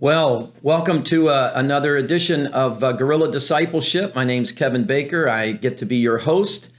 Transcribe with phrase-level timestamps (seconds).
[0.00, 4.12] Well, welcome to uh, another edition of uh, Guerrilla Discipleship.
[4.12, 5.28] My name's Kevin Baker.
[5.28, 6.70] I get to be your host,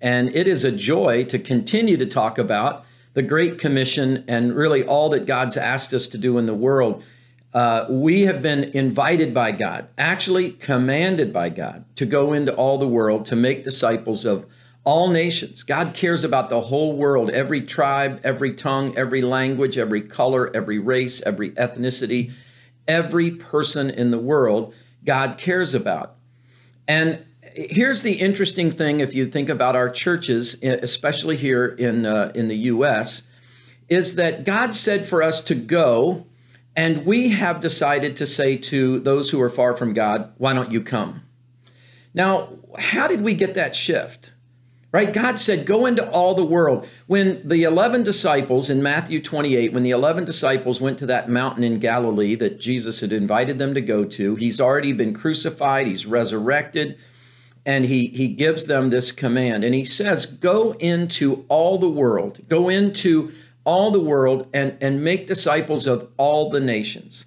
[0.00, 4.82] and it is a joy to continue to talk about the Great Commission and really
[4.82, 7.04] all that God's asked us to do in the world.
[7.52, 12.78] Uh, we have been invited by God, actually commanded by God, to go into all
[12.78, 14.46] the world to make disciples of
[14.82, 15.62] all nations.
[15.62, 20.78] God cares about the whole world, every tribe, every tongue, every language, every color, every
[20.78, 22.32] race, every ethnicity
[22.86, 26.16] every person in the world God cares about.
[26.86, 32.32] And here's the interesting thing if you think about our churches, especially here in, uh,
[32.34, 33.22] in the U.S.,
[33.88, 36.26] is that God said for us to go,
[36.74, 40.72] and we have decided to say to those who are far from God, why don't
[40.72, 41.22] you come?
[42.14, 44.32] Now, how did we get that shift?
[44.92, 45.12] Right?
[45.12, 46.86] God said, Go into all the world.
[47.06, 51.64] When the 11 disciples in Matthew 28, when the 11 disciples went to that mountain
[51.64, 56.06] in Galilee that Jesus had invited them to go to, he's already been crucified, he's
[56.06, 56.96] resurrected,
[57.64, 59.64] and he, he gives them this command.
[59.64, 63.32] And he says, Go into all the world, go into
[63.64, 67.24] all the world and, and make disciples of all the nations.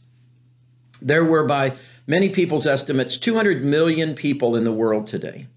[1.02, 5.48] There were, by many people's estimates, 200 million people in the world today.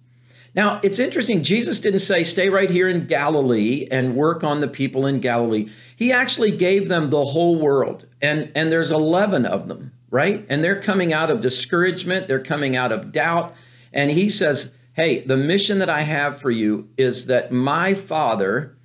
[0.59, 1.45] Now, it's interesting.
[1.45, 5.69] Jesus didn't say, stay right here in Galilee and work on the people in Galilee.
[5.95, 8.09] He actually gave them the whole world.
[8.21, 10.45] And, and there's 11 of them, right?
[10.49, 13.55] And they're coming out of discouragement, they're coming out of doubt.
[13.93, 18.77] And he says, hey, the mission that I have for you is that my Father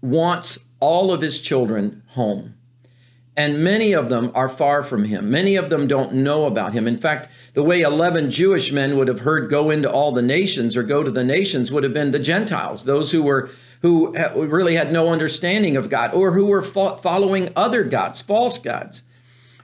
[0.00, 2.55] wants all of his children home.
[3.36, 5.30] And many of them are far from him.
[5.30, 6.88] Many of them don't know about him.
[6.88, 10.74] In fact, the way 11 Jewish men would have heard go into all the nations
[10.74, 13.50] or go to the nations would have been the Gentiles, those who were
[13.82, 19.02] who really had no understanding of God or who were following other gods, false gods.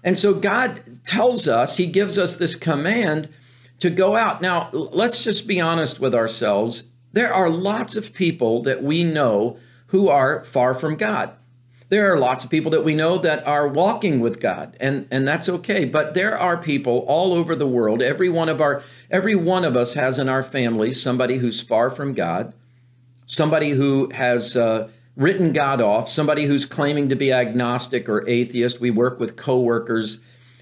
[0.05, 3.31] And so God tells us, he gives us this command
[3.81, 4.43] to go out.
[4.43, 6.85] Now, let's just be honest with ourselves.
[7.13, 9.57] There are lots of people that we know
[9.89, 11.33] who are far from God.
[11.93, 15.29] There are lots of people that we know that are walking with God, and, and
[15.29, 15.85] that's okay.
[15.85, 18.01] But there are people all over the world.
[18.01, 21.91] Every one of our every one of us has in our family somebody who's far
[21.91, 22.55] from God,
[23.27, 28.81] somebody who has uh, written God off, somebody who's claiming to be agnostic or atheist.
[28.81, 30.21] We work with coworkers,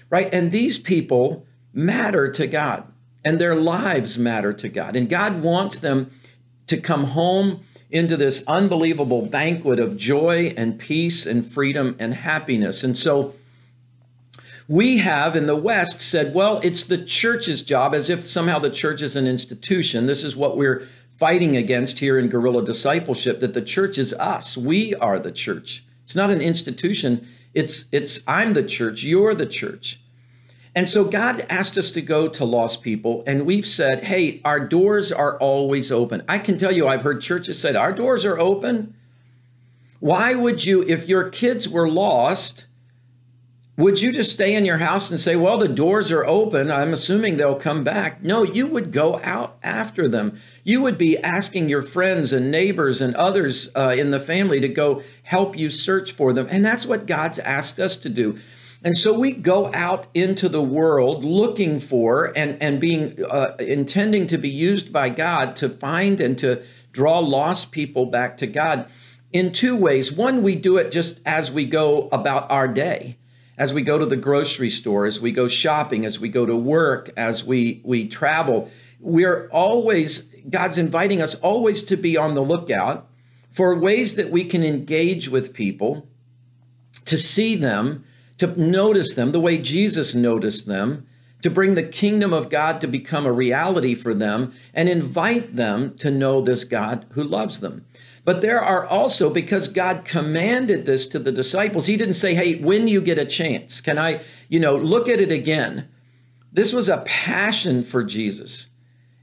[0.09, 0.27] right?
[0.33, 2.91] And these people matter to God,
[3.23, 6.11] and their lives matter to God, and God wants them
[6.67, 12.83] to come home into this unbelievable banquet of joy and peace and freedom and happiness.
[12.83, 13.35] And so
[14.67, 18.69] we have in the West said, well, it's the church's job, as if somehow the
[18.69, 20.05] church is an institution.
[20.05, 20.87] This is what we're
[21.17, 24.57] fighting against here in guerrilla discipleship that the church is us.
[24.57, 25.83] We are the church.
[26.03, 27.27] It's not an institution.
[27.53, 30.00] It's it's I'm the church, you're the church.
[30.73, 34.59] And so God asked us to go to lost people, and we've said, hey, our
[34.59, 36.23] doors are always open.
[36.29, 38.95] I can tell you, I've heard churches say, our doors are open.
[39.99, 42.65] Why would you, if your kids were lost,
[43.77, 46.71] would you just stay in your house and say, well, the doors are open.
[46.71, 48.23] I'm assuming they'll come back.
[48.23, 50.39] No, you would go out after them.
[50.63, 54.67] You would be asking your friends and neighbors and others uh, in the family to
[54.67, 56.47] go help you search for them.
[56.49, 58.39] And that's what God's asked us to do.
[58.83, 64.25] And so we go out into the world looking for and, and being uh, intending
[64.27, 68.89] to be used by God to find and to draw lost people back to God
[69.31, 70.11] in two ways.
[70.11, 73.17] One, we do it just as we go about our day,
[73.55, 76.55] as we go to the grocery store, as we go shopping, as we go to
[76.55, 78.71] work, as we, we travel.
[78.99, 83.07] We're always, God's inviting us always to be on the lookout
[83.51, 86.07] for ways that we can engage with people,
[87.05, 88.05] to see them
[88.41, 91.05] to notice them the way Jesus noticed them,
[91.43, 95.95] to bring the kingdom of God to become a reality for them, and invite them
[95.97, 97.85] to know this God who loves them.
[98.25, 102.55] But there are also, because God commanded this to the disciples, He didn't say, hey,
[102.55, 105.87] when you get a chance, can I, you know, look at it again?
[106.51, 108.69] This was a passion for Jesus.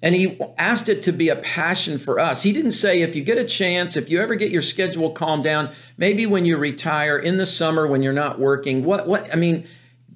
[0.01, 2.43] And he asked it to be a passion for us.
[2.43, 5.43] He didn't say, if you get a chance, if you ever get your schedule calmed
[5.43, 9.37] down, maybe when you retire in the summer when you're not working, what, what, I
[9.37, 9.67] mean,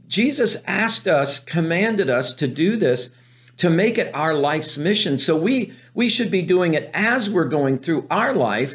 [0.06, 3.10] Jesus asked us, commanded us to do this
[3.56, 5.18] to make it our life's mission.
[5.18, 8.74] So we, we should be doing it as we're going through our life,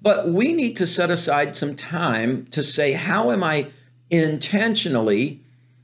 [0.00, 3.68] but we need to set aside some time to say, how am I
[4.10, 5.40] intentionally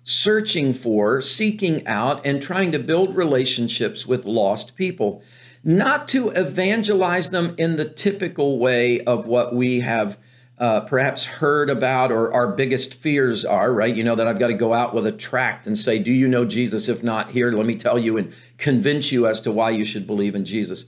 [0.08, 5.22] searching for, seeking out, and trying to build relationships with lost people,
[5.62, 10.16] not to evangelize them in the typical way of what we have
[10.56, 13.94] uh, perhaps heard about or our biggest fears are, right?
[13.94, 16.26] You know, that I've got to go out with a tract and say, Do you
[16.26, 16.88] know Jesus?
[16.88, 20.06] If not, here, let me tell you and convince you as to why you should
[20.06, 20.86] believe in Jesus.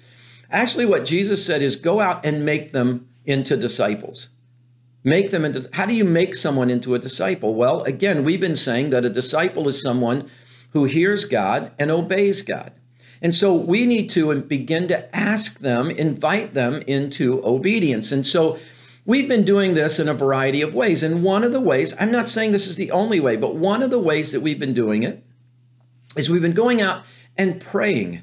[0.50, 4.30] Actually, what Jesus said is go out and make them into disciples.
[5.02, 7.54] Make them into, how do you make someone into a disciple?
[7.54, 10.30] Well, again, we've been saying that a disciple is someone
[10.72, 12.72] who hears God and obeys God.
[13.22, 18.12] And so we need to begin to ask them, invite them into obedience.
[18.12, 18.58] And so
[19.04, 21.02] we've been doing this in a variety of ways.
[21.02, 23.82] And one of the ways, I'm not saying this is the only way, but one
[23.82, 25.22] of the ways that we've been doing it
[26.16, 27.04] is we've been going out
[27.36, 28.22] and praying.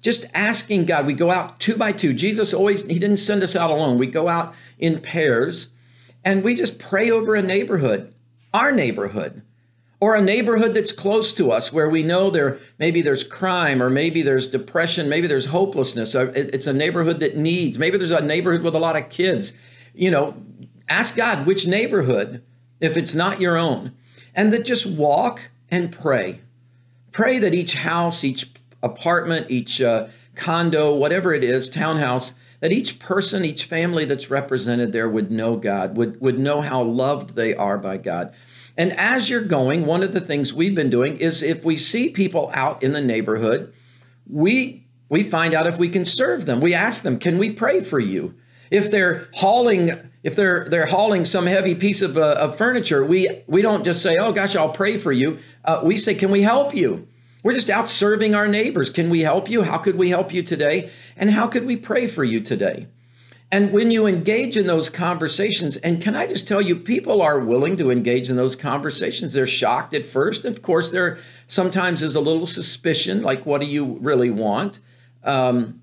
[0.00, 1.06] Just asking God.
[1.06, 2.12] We go out two by two.
[2.12, 3.98] Jesus always, He didn't send us out alone.
[3.98, 5.68] We go out in pairs
[6.26, 8.12] and we just pray over a neighborhood,
[8.52, 9.42] our neighborhood
[10.00, 13.88] or a neighborhood that's close to us where we know there maybe there's crime or
[13.88, 18.62] maybe there's depression maybe there's hopelessness it's a neighborhood that needs maybe there's a neighborhood
[18.62, 19.54] with a lot of kids.
[19.94, 20.34] You know
[20.88, 22.42] ask god which neighborhood
[22.80, 23.92] if it's not your own
[24.34, 26.40] and that just walk and pray.
[27.12, 28.50] Pray that each house each
[28.82, 32.34] apartment each uh, condo whatever it is townhouse
[32.66, 36.82] that each person each family that's represented there would know god would, would know how
[36.82, 38.34] loved they are by god
[38.76, 42.10] and as you're going, one of the things we've been doing is if we see
[42.10, 43.72] people out in the neighborhood,
[44.28, 46.60] we we find out if we can serve them.
[46.60, 48.34] We ask them, "Can we pray for you?"
[48.70, 53.28] If they're hauling if they're they're hauling some heavy piece of, uh, of furniture, we
[53.46, 56.42] we don't just say, "Oh gosh, I'll pray for you." Uh, we say, "Can we
[56.42, 57.06] help you?"
[57.46, 58.90] We're just out serving our neighbors.
[58.90, 59.62] Can we help you?
[59.62, 60.90] How could we help you today?
[61.16, 62.88] And how could we pray for you today?
[63.52, 67.38] And when you engage in those conversations, and can I just tell you, people are
[67.38, 69.32] willing to engage in those conversations.
[69.32, 70.44] They're shocked at first.
[70.44, 74.80] Of course, there sometimes is a little suspicion, like, what do you really want?
[75.22, 75.82] Um,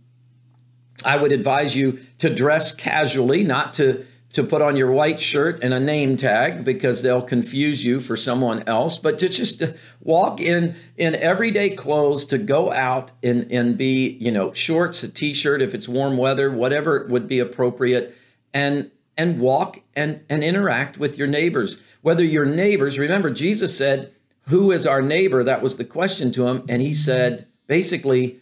[1.06, 5.60] I would advise you to dress casually, not to to put on your white shirt
[5.64, 9.62] and a name tag because they'll confuse you for someone else, but to just
[10.02, 15.10] walk in in everyday clothes to go out and, and be, you know, shorts, a
[15.10, 18.16] t-shirt if it's warm weather, whatever would be appropriate,
[18.54, 21.80] and and walk and, and interact with your neighbors.
[22.02, 24.12] Whether your neighbors, remember Jesus said,
[24.48, 25.44] Who is our neighbor?
[25.44, 26.66] That was the question to him.
[26.68, 28.40] And he said, basically,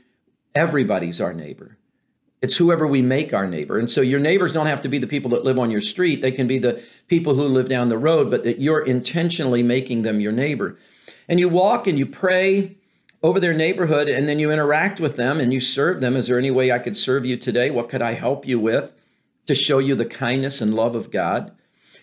[0.55, 1.77] everybody's our neighbor.
[2.41, 3.77] It's whoever we make our neighbor.
[3.77, 6.21] And so your neighbors don't have to be the people that live on your street.
[6.21, 10.01] They can be the people who live down the road, but that you're intentionally making
[10.01, 10.77] them your neighbor.
[11.27, 12.77] And you walk and you pray
[13.21, 16.15] over their neighborhood and then you interact with them and you serve them.
[16.15, 17.69] Is there any way I could serve you today?
[17.69, 18.91] What could I help you with
[19.45, 21.51] to show you the kindness and love of God?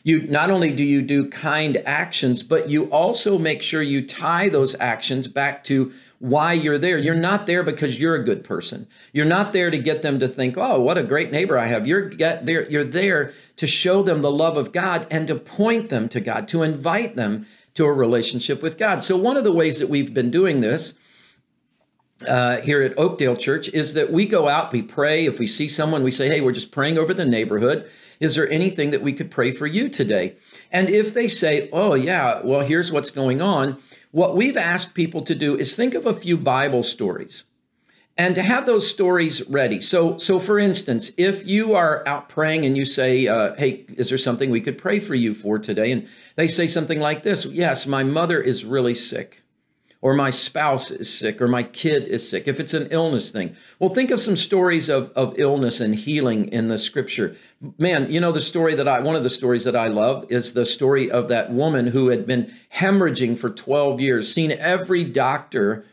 [0.04, 4.48] You not only do you do kind actions, but you also make sure you tie
[4.48, 6.98] those actions back to why you're there.
[6.98, 8.88] You're not there because you're a good person.
[9.12, 11.86] You're not there to get them to think, "Oh, what a great neighbor I have."
[11.86, 16.08] You're there you're there to show them the love of God and to point them
[16.08, 19.04] to God, to invite them to a relationship with God.
[19.04, 20.94] So one of the ways that we've been doing this
[22.26, 25.24] uh, here at Oakdale Church is that we go out, we pray.
[25.24, 27.88] If we see someone, we say, "Hey, we're just praying over the neighborhood.
[28.18, 30.34] Is there anything that we could pray for you today?"
[30.72, 33.78] And if they say, "Oh, yeah, well, here's what's going on,"
[34.10, 37.44] What we've asked people to do is think of a few Bible stories
[38.16, 39.80] and to have those stories ready.
[39.80, 44.08] So, so for instance, if you are out praying and you say, uh, "Hey, is
[44.08, 47.46] there something we could pray for you for today?" and they say something like this:
[47.46, 49.42] "Yes, my mother is really sick."
[50.00, 53.56] Or my spouse is sick, or my kid is sick, if it's an illness thing.
[53.80, 57.36] Well, think of some stories of, of illness and healing in the scripture.
[57.78, 60.52] Man, you know, the story that I, one of the stories that I love is
[60.52, 65.84] the story of that woman who had been hemorrhaging for 12 years, seen every doctor.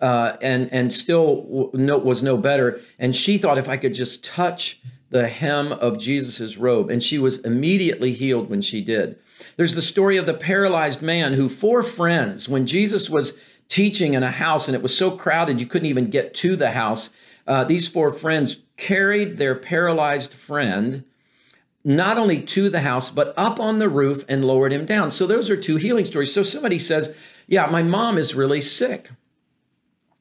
[0.00, 2.80] Uh, and and still no, was no better.
[2.98, 7.16] And she thought if I could just touch the hem of Jesus's robe, and she
[7.16, 9.16] was immediately healed when she did.
[9.56, 13.34] There's the story of the paralyzed man who four friends, when Jesus was
[13.68, 16.72] teaching in a house and it was so crowded you couldn't even get to the
[16.72, 17.10] house.
[17.46, 21.04] Uh, these four friends carried their paralyzed friend
[21.84, 25.10] not only to the house, but up on the roof and lowered him down.
[25.10, 26.32] So those are two healing stories.
[26.32, 27.14] So somebody says,
[27.46, 29.10] Yeah, my mom is really sick.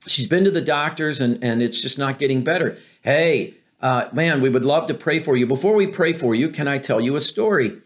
[0.05, 2.77] She's been to the doctors and, and it's just not getting better.
[3.01, 5.47] Hey, uh, man, we would love to pray for you.
[5.47, 7.79] Before we pray for you, can I tell you a story?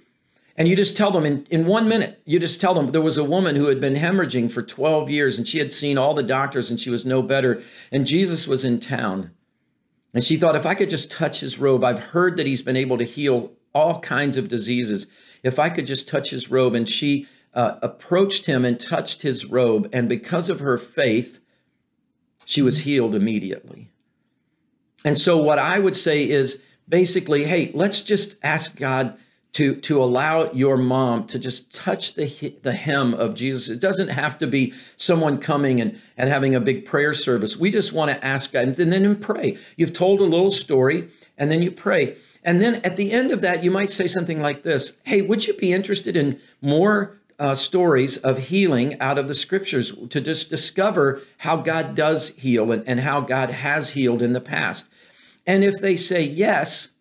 [0.58, 3.18] And you just tell them in, in one minute, you just tell them there was
[3.18, 6.24] a woman who had been hemorrhaging for 12 years and she had seen all the
[6.24, 7.62] doctors and she was no better.
[7.92, 9.32] And Jesus was in town.
[10.14, 12.76] And she thought, if I could just touch his robe, I've heard that he's been
[12.76, 15.06] able to heal all kinds of diseases.
[15.44, 16.74] If I could just touch his robe.
[16.74, 19.90] And she uh, approached him and touched his robe.
[19.94, 21.40] And because of her faith,
[22.46, 23.92] she was healed immediately.
[25.06, 29.18] And so, what I would say is basically, hey, let's just ask God
[29.58, 33.70] to, to allow your mom to just touch the, the hem of Jesus.
[33.70, 37.58] It doesn't have to be someone coming and, and having a big prayer service.
[37.58, 39.58] We just want to ask God and then pray.
[39.76, 41.10] You've told a little story
[41.40, 42.18] and then you pray.
[42.44, 45.48] And then at the end of that, you might say something like this Hey, would
[45.48, 50.52] you be interested in more uh, stories of healing out of the scriptures to just
[50.52, 54.88] discover how God does heal and, and how God has healed in the past?
[55.48, 56.92] And if they say yes,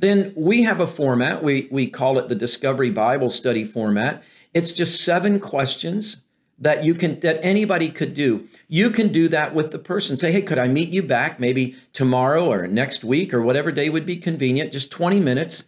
[0.00, 1.42] then we have a format.
[1.42, 4.22] We, we call it the Discovery Bible Study format.
[4.54, 6.22] It's just seven questions
[6.58, 8.48] that you can that anybody could do.
[8.68, 10.16] You can do that with the person.
[10.16, 13.88] Say, hey, could I meet you back maybe tomorrow or next week or whatever day
[13.88, 14.72] would be convenient?
[14.72, 15.64] Just 20 minutes.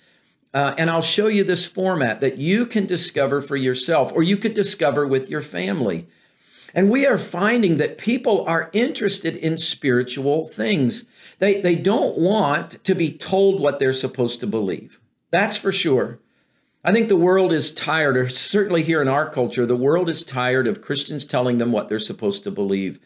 [0.55, 4.37] Uh, and I'll show you this format that you can discover for yourself or you
[4.37, 6.09] could discover with your family.
[6.75, 11.05] And we are finding that people are interested in spiritual things.
[11.39, 14.99] They, they don't want to be told what they're supposed to believe.
[15.31, 16.19] That's for sure.
[16.85, 20.25] I think the world is tired, or certainly here in our culture, the world is
[20.25, 22.99] tired of Christians telling them what they're supposed to believe.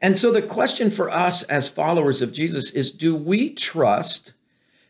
[0.00, 4.32] And so the question for us as followers of Jesus is do we trust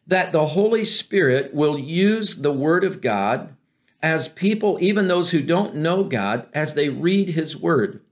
[0.07, 3.57] that the Holy Spirit will use the Word of God
[4.05, 8.03] as people, even those who don't know God, as they read His Word?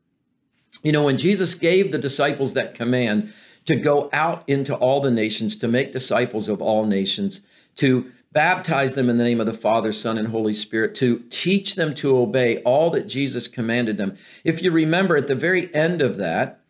[0.83, 3.31] You know, when Jesus gave the disciples that command
[3.67, 7.43] to go out into all the nations, to make disciples of all nations,
[7.77, 11.75] to baptize them in the name of the Father, Son, and Holy Spirit, to teach
[11.75, 14.17] them to obey all that Jesus commanded them.
[14.45, 16.61] If you remember at the very end of that,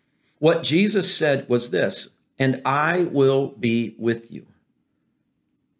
[0.41, 2.09] what Jesus said was this,
[2.41, 4.47] and I will be with you.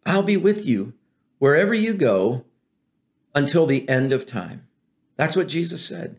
[0.05, 0.93] I'll be with you
[1.39, 2.45] wherever you go
[3.35, 4.67] until the end of time.
[5.15, 6.17] That's what Jesus said.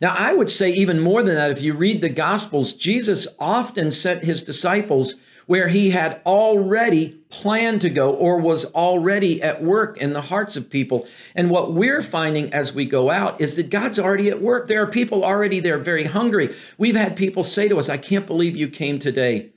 [0.00, 3.90] Now, I would say even more than that, if you read the Gospels, Jesus often
[3.90, 9.98] sent his disciples where he had already planned to go or was already at work
[9.98, 11.08] in the hearts of people.
[11.34, 14.68] And what we're finding as we go out is that God's already at work.
[14.68, 16.54] There are people already there very hungry.
[16.78, 19.50] We've had people say to us, I can't believe you came today.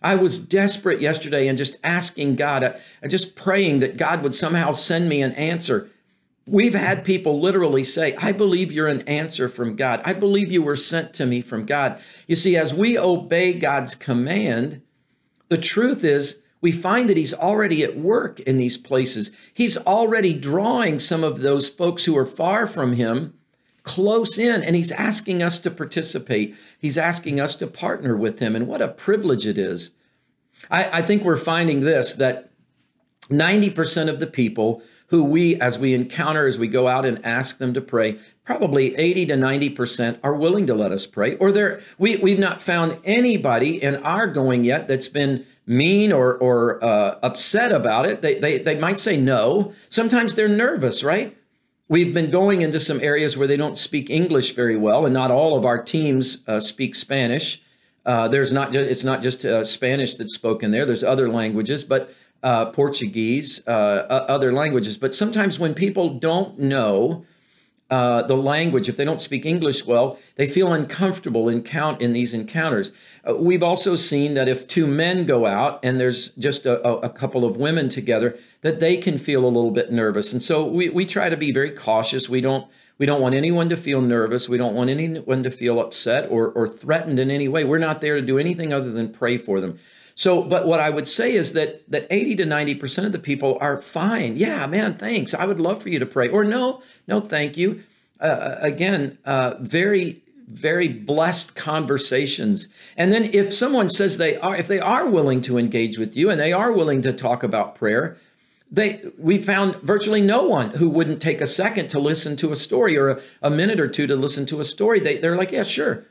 [0.00, 2.74] I was desperate yesterday and just asking God, uh,
[3.08, 5.90] just praying that God would somehow send me an answer.
[6.46, 10.00] We've had people literally say, I believe you're an answer from God.
[10.04, 12.00] I believe you were sent to me from God.
[12.26, 14.82] You see, as we obey God's command,
[15.48, 19.30] the truth is, we find that he's already at work in these places.
[19.54, 23.34] He's already drawing some of those folks who are far from him
[23.82, 26.54] close in, and he's asking us to participate.
[26.78, 28.54] He's asking us to partner with him.
[28.54, 29.92] And what a privilege it is.
[30.70, 32.50] I, I think we're finding this that
[33.30, 37.58] 90% of the people who we, as we encounter, as we go out and ask
[37.58, 41.36] them to pray, probably 80 to 90% are willing to let us pray.
[41.36, 46.36] Or they're, we, we've not found anybody in our going yet that's been mean or,
[46.36, 48.22] or uh, upset about it.
[48.22, 49.72] They, they, they might say no.
[49.88, 51.36] Sometimes they're nervous, right?
[51.88, 55.32] We've been going into some areas where they don't speak English very well, and not
[55.32, 57.60] all of our teams uh, speak Spanish.
[58.06, 60.86] Uh, there's not just, it's not just uh, Spanish that's spoken there.
[60.86, 64.96] There's other languages, but uh, Portuguese, uh, other languages.
[64.96, 67.24] But sometimes when people don't know
[67.90, 72.12] uh, the language, if they don't speak English well, they feel uncomfortable in count in
[72.12, 72.92] these encounters.
[73.28, 77.08] Uh, we've also seen that if two men go out and there's just a, a,
[77.10, 80.32] couple of women together, that they can feel a little bit nervous.
[80.32, 82.28] And so we, we try to be very cautious.
[82.28, 84.46] We don't we don't want anyone to feel nervous.
[84.46, 87.64] We don't want anyone to feel upset or, or threatened in any way.
[87.64, 89.78] We're not there to do anything other than pray for them.
[90.20, 93.56] So, but what I would say is that that 80 to 90% of the people
[93.58, 94.36] are fine.
[94.36, 95.32] Yeah, man, thanks.
[95.32, 96.28] I would love for you to pray.
[96.28, 97.84] Or no, no, thank you.
[98.20, 102.68] Uh, again, uh, very, very blessed conversations.
[102.98, 106.28] And then if someone says they are, if they are willing to engage with you
[106.28, 108.18] and they are willing to talk about prayer,
[108.70, 112.56] they we found virtually no one who wouldn't take a second to listen to a
[112.56, 115.00] story or a, a minute or two to listen to a story.
[115.00, 116.04] They, they're like, yeah, sure.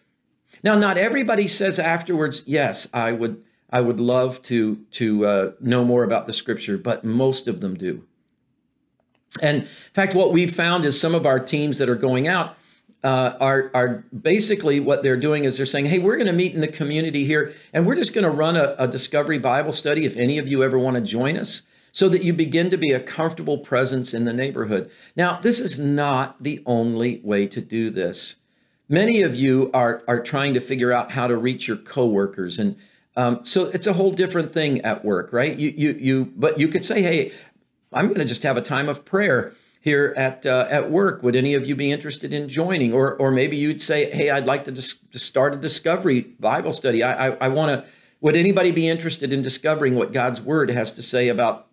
[0.63, 5.85] Now, not everybody says afterwards, yes, I would I would love to to uh, know
[5.85, 8.03] more about the scripture, but most of them do.
[9.41, 12.55] And in fact, what we've found is some of our teams that are going out
[13.03, 16.53] uh, are are basically what they're doing is they're saying, "Hey, we're going to meet
[16.53, 20.05] in the community here, and we're just going to run a, a Discovery Bible study.
[20.05, 22.91] If any of you ever want to join us." So that you begin to be
[22.91, 24.91] a comfortable presence in the neighborhood.
[25.15, 28.35] Now, this is not the only way to do this.
[28.87, 32.75] Many of you are, are trying to figure out how to reach your coworkers and
[33.19, 35.57] um, so it's a whole different thing at work, right?
[35.57, 37.31] You, you, you, but you could say, hey,
[37.91, 41.23] I'm going to just have a time of prayer here at uh, at work.
[41.23, 42.93] Would any of you be interested in joining?
[42.93, 47.01] Or or maybe you'd say, hey, I'd like to, dis- start a discovery Bible study.
[47.01, 47.89] I I, I want to.
[48.21, 51.69] Would anybody be interested in discovering what God's Word has to say about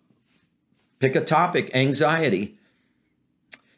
[0.99, 2.57] Pick a topic, anxiety.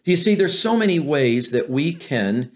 [0.04, 2.52] Do You see, there's so many ways that we can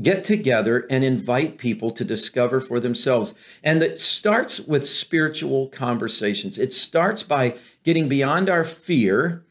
[0.00, 3.34] get together and invite people to discover for themselves.
[3.62, 6.58] And it starts with spiritual conversations.
[6.58, 9.44] It starts by getting beyond our fear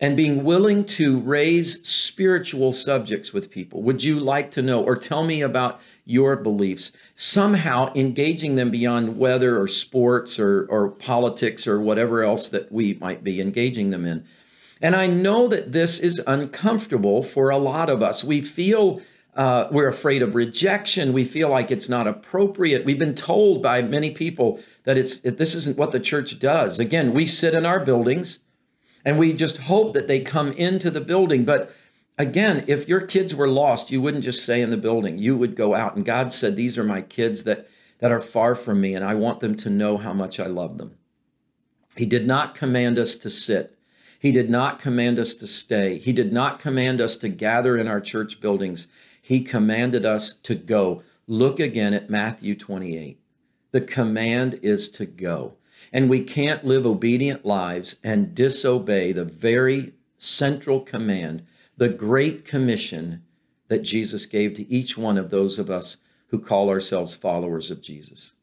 [0.00, 3.82] and being willing to raise spiritual subjects with people.
[3.82, 6.92] Would you like to know or tell me about your beliefs?
[7.14, 12.94] Somehow engaging them beyond weather or sports or, or politics or whatever else that we
[12.94, 14.26] might be engaging them in.
[14.82, 18.24] And I know that this is uncomfortable for a lot of us.
[18.24, 19.00] We feel
[19.36, 21.12] uh, we're afraid of rejection.
[21.12, 22.84] We feel like it's not appropriate.
[22.84, 26.78] We've been told by many people that it's this isn't what the church does.
[26.78, 28.40] Again, we sit in our buildings
[29.04, 31.44] and we just hope that they come into the building.
[31.44, 31.74] But
[32.16, 35.18] again, if your kids were lost, you wouldn't just stay in the building.
[35.18, 35.96] You would go out.
[35.96, 39.14] And God said, These are my kids that, that are far from me, and I
[39.14, 40.96] want them to know how much I love them.
[41.96, 43.78] He did not command us to sit.
[44.18, 45.98] He did not command us to stay.
[45.98, 48.88] He did not command us to gather in our church buildings.
[49.26, 51.02] He commanded us to go.
[51.26, 53.18] Look again at Matthew 28.
[53.70, 55.54] The command is to go.
[55.90, 61.42] And we can't live obedient lives and disobey the very central command,
[61.74, 63.22] the great commission
[63.68, 67.80] that Jesus gave to each one of those of us who call ourselves followers of
[67.80, 68.34] Jesus.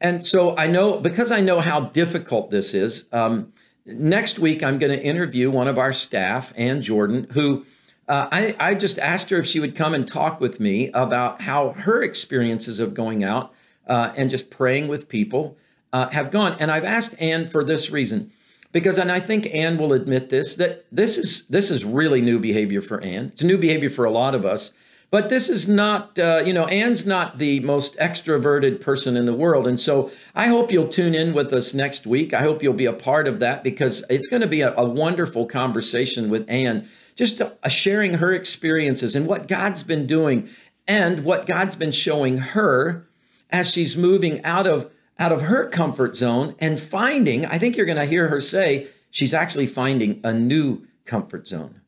[0.00, 3.52] And so I know, because I know how difficult this is, um,
[3.84, 7.66] next week I'm going to interview one of our staff, Ann Jordan, who
[8.08, 11.42] uh, I, I just asked her if she would come and talk with me about
[11.42, 13.52] how her experiences of going out
[13.86, 15.56] uh, and just praying with people
[15.92, 16.56] uh, have gone.
[16.60, 18.32] And I've asked Anne for this reason,
[18.70, 22.38] because, and I think Anne will admit this, that this is this is really new
[22.38, 23.26] behavior for Anne.
[23.26, 24.72] It's new behavior for a lot of us.
[25.08, 29.32] But this is not, uh, you know, Anne's not the most extroverted person in the
[29.32, 29.66] world.
[29.66, 32.34] And so I hope you'll tune in with us next week.
[32.34, 34.84] I hope you'll be a part of that because it's going to be a, a
[34.84, 40.48] wonderful conversation with Ann just sharing her experiences and what God's been doing
[40.86, 43.08] and what God's been showing her
[43.50, 47.86] as she's moving out of out of her comfort zone and finding, I think you're
[47.86, 51.80] going to hear her say, she's actually finding a new comfort zone.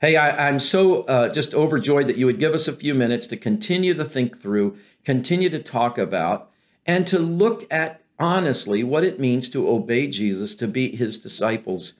[0.00, 3.26] Hey, I, am so uh, just overjoyed that you would give us a few minutes
[3.28, 6.50] to continue to think through, continue to talk about,
[6.86, 11.94] and to look at honestly what it means to obey Jesus, to be his disciples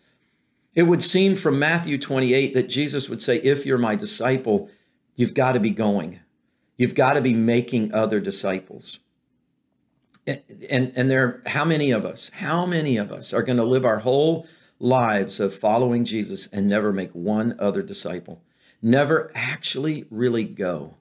[0.74, 4.70] it would seem from Matthew 28 that Jesus would say, If you're my disciple,
[5.16, 6.20] you've got to be going.
[6.76, 9.00] You've got to be making other disciples.
[10.26, 13.64] And, and, and there, how many of us, how many of us are going to
[13.64, 14.46] live our whole
[14.78, 18.42] lives of following Jesus and never make one other disciple?
[18.80, 20.94] Never actually really go.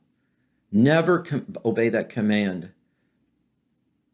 [0.72, 2.72] Never com- obey that command.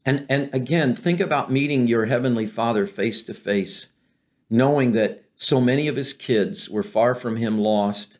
[0.05, 3.89] And, and again, think about meeting your heavenly Father face to face,
[4.53, 8.19] knowing that so many of his kids were far from him lost,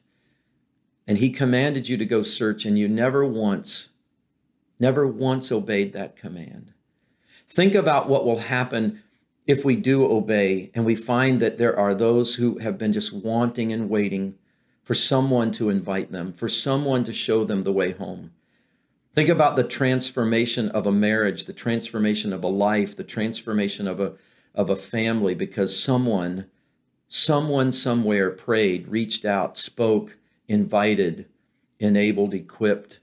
[1.06, 3.90] and he commanded you to go search, and you never once,
[4.80, 6.74] never once obeyed that command.
[7.48, 9.04] Think about what will happen
[9.46, 13.14] if we do obey and we find that there are those who have been just
[13.14, 14.34] wanting and waiting
[14.82, 18.32] for someone to invite them, for someone to show them the way home.
[19.14, 24.00] Think about the transformation of a marriage, the transformation of a life, the transformation of
[24.00, 24.14] a,
[24.56, 26.46] of a family because someone
[27.16, 31.28] Someone somewhere prayed, reached out, spoke, invited,
[31.80, 33.02] enabled, equipped.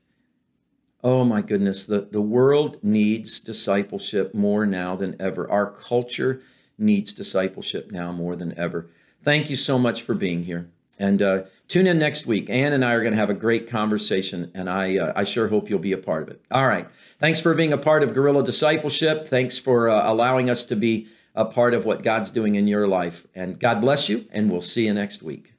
[1.05, 5.49] Oh my goodness, the, the world needs discipleship more now than ever.
[5.49, 6.43] Our culture
[6.77, 8.89] needs discipleship now more than ever.
[9.23, 10.69] Thank you so much for being here.
[10.99, 12.51] And uh, tune in next week.
[12.51, 15.49] Ann and I are going to have a great conversation, and I, uh, I sure
[15.49, 16.45] hope you'll be a part of it.
[16.51, 16.89] All right.
[17.21, 19.29] Thanks for being a part of Guerrilla Discipleship.
[19.29, 21.07] Thanks for uh, allowing us to be
[21.41, 23.27] a part of what God's doing in your life.
[23.35, 25.55] And God bless you, and we'll see you next week.